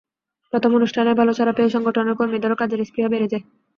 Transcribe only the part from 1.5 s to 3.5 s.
পেয়ে সংগঠনের কর্মীদেরও কাজের স্পৃহা বেড়ে যায়।